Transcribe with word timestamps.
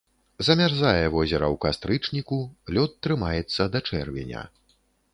Замярзае 0.45 1.03
возера 1.15 1.47
ў 1.53 1.61
кастрычніку, 1.67 2.41
лёд 2.79 2.99
трымаецца 3.07 3.71
да 3.77 3.87
чэрвеня. 3.93 4.43